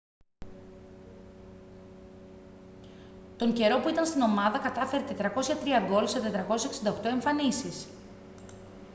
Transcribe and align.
τον 3.37 3.53
καιρό 3.53 3.79
που 3.79 3.89
ήταν 3.89 4.05
στην 4.05 4.21
ομάδα 4.21 4.57
κατάφερε 4.59 5.03
403 5.07 5.13
γκολ 5.87 6.07
σε 6.07 6.45
468 7.01 7.03
εμφανίσεις 7.05 7.87